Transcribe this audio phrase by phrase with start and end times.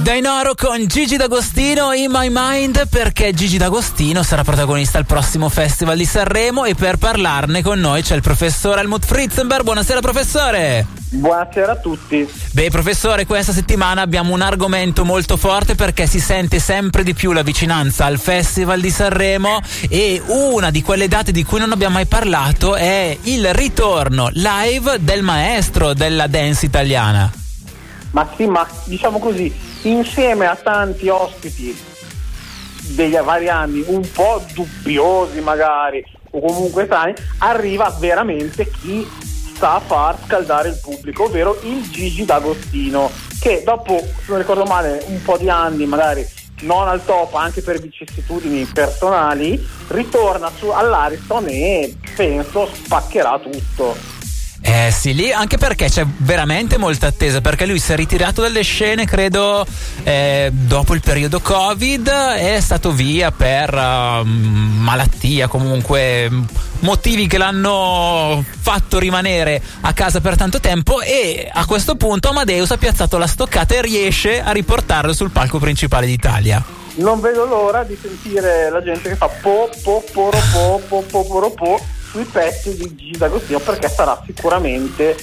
[0.00, 5.96] Dainoro con Gigi D'Agostino in My Mind perché Gigi D'Agostino sarà protagonista al prossimo Festival
[5.96, 9.62] di Sanremo e per parlarne con noi c'è il professor Helmut Fritzenberg.
[9.62, 10.86] Buonasera professore!
[11.10, 12.28] Buonasera a tutti.
[12.50, 17.30] Beh, professore, questa settimana abbiamo un argomento molto forte perché si sente sempre di più
[17.30, 21.94] la vicinanza al Festival di Sanremo e una di quelle date di cui non abbiamo
[21.94, 27.30] mai parlato è il ritorno live del maestro della dance italiana.
[28.14, 29.52] Ma sì, ma diciamo così,
[29.82, 31.76] insieme a tanti ospiti
[32.94, 39.04] degli vari anni, un po' dubbiosi magari, o comunque strani, arriva veramente chi
[39.54, 44.62] sta a far scaldare il pubblico, ovvero il Gigi D'Agostino, che dopo, se non ricordo
[44.62, 46.24] male, un po' di anni magari
[46.60, 53.96] non al top anche per vicissitudini personali, ritorna su, all'Ariston e penso spaccherà tutto.
[54.66, 58.62] Eh sì, lì anche perché c'è veramente molta attesa, perché lui si è ritirato dalle
[58.62, 59.66] scene, credo,
[60.04, 66.30] eh, dopo il periodo Covid, è stato via per uh, malattia, comunque
[66.78, 72.70] motivi che l'hanno fatto rimanere a casa per tanto tempo e a questo punto Amadeus
[72.70, 76.64] ha piazzato la stoccata e riesce a riportarlo sul palco principale d'Italia.
[76.96, 81.26] Non vedo l'ora di sentire la gente che fa po po poro po po po
[81.26, 81.80] poro po
[82.14, 85.16] sui pezzi di Gigi D'Agostino perché sarà sicuramente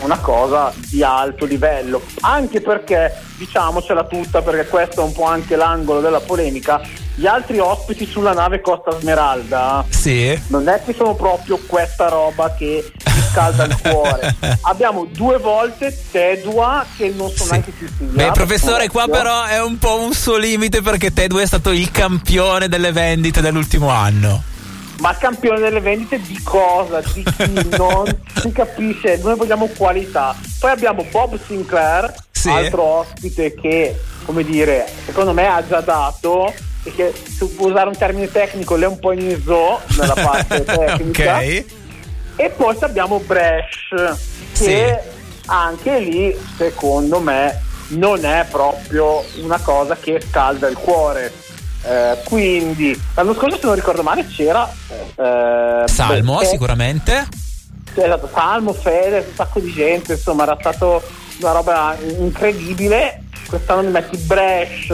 [0.00, 5.54] una cosa di alto livello, anche perché diciamocela tutta, perché questo è un po' anche
[5.54, 6.80] l'angolo della polemica,
[7.14, 10.36] gli altri ospiti sulla nave Costa Smeralda sì.
[10.48, 12.90] non è che sono proprio questa roba che
[13.30, 14.34] scalda il cuore.
[14.62, 17.50] Abbiamo due volte Tedua che non sono sì.
[17.50, 18.10] neanche più figlia.
[18.10, 21.88] Beh, professore, qua però è un po' un suo limite perché Tedua è stato il
[21.92, 24.50] campione delle vendite dell'ultimo anno
[25.00, 27.00] ma campione delle vendite di cosa?
[27.12, 27.68] Di chi?
[27.76, 28.04] non
[28.34, 30.36] si capisce, noi vogliamo qualità.
[30.58, 32.48] Poi abbiamo Bob Sinclair, sì.
[32.48, 36.52] altro ospite che, come dire, secondo me ha già dato
[36.84, 40.14] e che se può usare un termine tecnico le è un po' in zoo nella
[40.14, 41.36] parte tecnica.
[41.36, 41.64] ok.
[42.36, 43.94] E poi abbiamo Bresh,
[44.52, 45.10] che sì.
[45.46, 51.32] anche lì, secondo me, non è proprio una cosa che scalda il cuore
[51.84, 54.70] eh, quindi l'anno scorso se non ricordo male c'era
[55.16, 57.28] eh, Salmo Fede, sicuramente.
[57.94, 61.02] Esatto, Salmo, Fede, un sacco di gente insomma era stato
[61.40, 63.24] una roba incredibile.
[63.48, 64.88] Quest'anno mi metti Bresh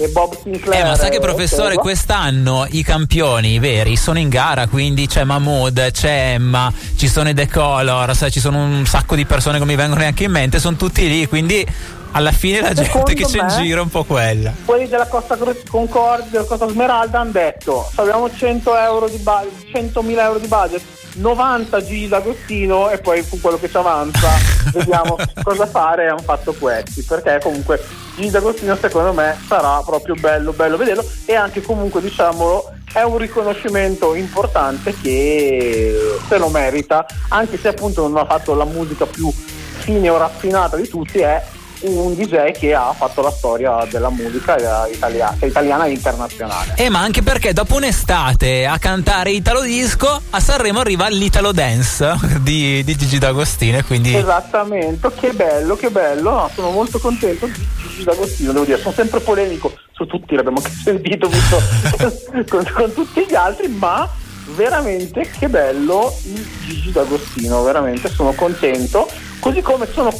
[0.00, 4.66] e Bob Sinclair eh ma sai che professore quest'anno i campioni veri sono in gara
[4.68, 9.26] quindi c'è Mahmood c'è Emma ci sono i The Colors ci sono un sacco di
[9.26, 11.66] persone che mi vengono neanche in mente sono tutti lì quindi
[12.12, 14.52] alla fine la gente che c'è in giro è un po' quella.
[14.64, 15.36] Quelli della Costa
[15.68, 20.82] Concordia, della Costa Smeralda hanno detto abbiamo 100 euro di ba- 100.000 euro di budget,
[21.14, 24.28] 90 G d'Agostino e poi con quello che ci avanza
[24.72, 27.82] vediamo cosa fare e hanno fatto questi perché comunque
[28.16, 33.18] G d'Agostino secondo me sarà proprio bello bello vederlo e anche comunque diciamolo è un
[33.18, 39.30] riconoscimento importante che se lo merita anche se appunto non ha fatto la musica più
[39.30, 41.42] fine o raffinata di tutti è
[41.82, 44.56] un DJ che ha fatto la storia della musica
[44.88, 46.74] italiana, italiana e internazionale.
[46.76, 52.14] Eh, ma anche perché dopo un'estate a cantare Italo Disco, a Sanremo arriva l'Italo Dance
[52.42, 53.82] di, di Gigi D'Agostino.
[53.84, 54.14] Quindi...
[54.14, 56.30] Esattamente, che bello, che bello.
[56.30, 58.78] No, sono molto contento di Gigi D'Agostino, devo dire.
[58.78, 61.60] Sono sempre polemico su tutti, l'abbiamo sentito visto,
[62.48, 64.08] con, con tutti gli altri, ma
[64.54, 69.08] veramente che bello il Gigi D'Agostino, veramente sono contento.
[69.38, 70.12] Così come sono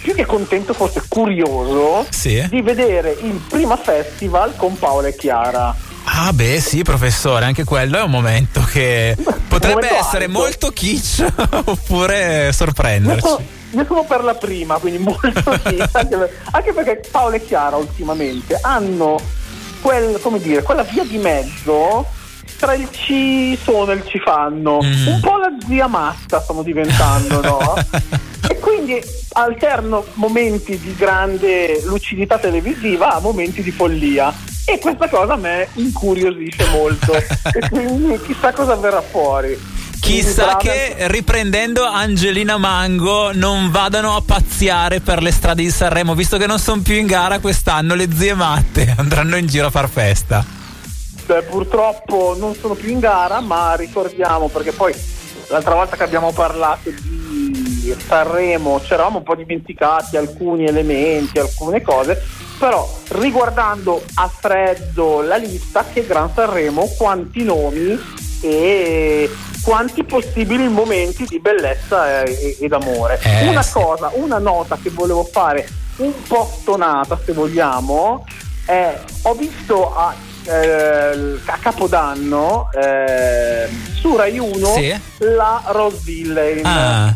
[0.00, 2.44] più che contento, forse curioso sì.
[2.48, 5.74] di vedere il prima festival con Paola e Chiara.
[6.04, 9.16] Ah, beh, sì, professore, anche quello è un momento che
[9.48, 10.38] potrebbe momento essere alto.
[10.38, 11.24] molto kitsch
[11.64, 13.24] oppure sorprenderci.
[13.24, 15.30] Io sono, io sono, per la prima, quindi molto
[15.62, 19.18] kitsch, anche, anche, perché Paola e Chiara ultimamente hanno
[19.80, 22.06] quel, dire, quella via di mezzo
[22.58, 24.80] tra il ci sono e il ci fanno.
[24.82, 25.06] Mm.
[25.06, 27.74] Un po' la zia matta stanno diventando, no?
[28.80, 29.02] Quindi
[29.32, 34.32] alterno momenti di grande lucidità televisiva a momenti di follia.
[34.64, 37.12] E questa cosa a me incuriosisce molto.
[37.14, 39.78] e quindi chissà cosa verrà fuori.
[40.00, 46.38] Chissà che riprendendo Angelina Mango non vadano a pazziare per le strade di Sanremo, visto
[46.38, 49.90] che non sono più in gara quest'anno, le zie matte andranno in giro a far
[49.90, 50.42] festa.
[51.26, 54.94] Beh, purtroppo non sono più in gara, ma ricordiamo perché poi
[55.48, 57.19] l'altra volta che abbiamo parlato di
[58.06, 62.20] Sanremo ci eravamo un po' dimenticati alcuni elementi, alcune cose,
[62.58, 67.98] però riguardando a freddo la lista, che Gran Sanremo, quanti nomi
[68.42, 69.30] e
[69.62, 73.20] quanti possibili momenti di bellezza e, e d'amore.
[73.22, 78.24] Eh, una cosa, una nota che volevo fare un po' stonata, se vogliamo,
[78.64, 83.68] è, ho visto a, eh, a Capodanno eh,
[84.00, 84.98] su Rai 1 Sì.
[85.18, 86.64] la Rose Villain.
[86.64, 87.14] Ah,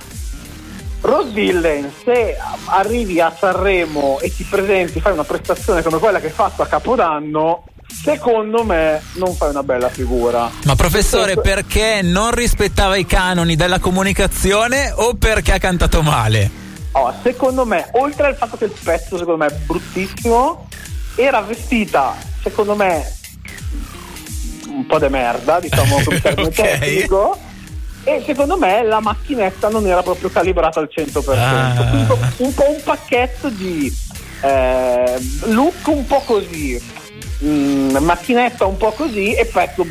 [1.04, 2.34] Rose Villain, se
[2.64, 6.66] arrivi a Sanremo e ti presenti, fai una prestazione come quella che hai fatto a
[6.66, 10.50] Capodanno, secondo me non fai una bella figura.
[10.64, 16.50] ma professore, perché non rispettava i canoni della comunicazione o perché ha cantato male?
[16.92, 20.68] Oh, secondo me, oltre al fatto che il pezzo secondo me è bruttissimo,
[21.16, 23.12] era vestita, secondo me,
[24.68, 26.54] un po' de merda, diciamo come termine Ok.
[26.54, 27.38] tecnico.
[28.04, 31.34] E secondo me la macchinetta non era proprio calibrata al 100%.
[31.36, 31.74] Ah.
[31.88, 33.92] Quindi un po' un pacchetto di
[34.42, 36.80] eh, look un po' così,
[37.42, 39.86] mm, macchinetta un po' così e pezzo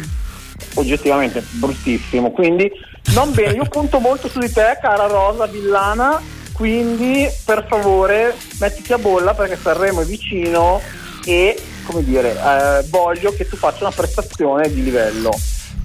[0.76, 2.32] oggettivamente bruttissimo.
[2.32, 2.72] Quindi
[3.14, 6.22] non bene, io punto molto su di te, cara Rosa Villana.
[6.54, 10.80] Quindi per favore mettiti a bolla perché Sanremo è vicino
[11.26, 15.32] e come dire, eh, voglio che tu faccia una prestazione di livello.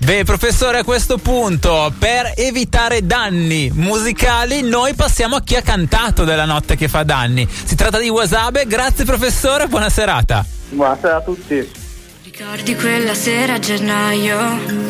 [0.00, 6.24] Beh, professore, a questo punto, per evitare danni musicali, noi passiamo a chi ha cantato
[6.24, 7.46] della notte che fa danni.
[7.48, 8.66] Si tratta di Wasabe.
[8.66, 10.46] Grazie, professore, buona serata.
[10.70, 11.68] Buonasera a tutti.
[12.22, 14.86] Ricordi quella sera a gennaio?